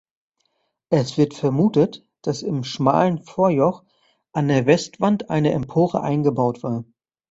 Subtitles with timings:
[0.89, 3.83] Es wird vermutet, dass im schmalen Vorjoch
[4.31, 6.85] an der Westwand eine Empore eingebaut war.